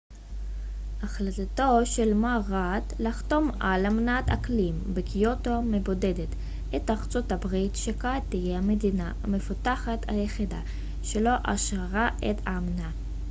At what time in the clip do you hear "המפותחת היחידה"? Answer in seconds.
9.23-10.61